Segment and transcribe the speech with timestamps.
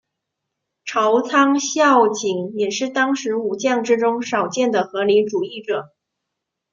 [0.83, 5.93] 朝仓孝景也是当时武将之中少见的合理主义者。